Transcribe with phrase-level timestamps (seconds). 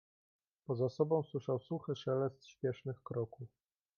[0.65, 3.49] "Poza sobą słyszał suchy szelest spiesznych kroków."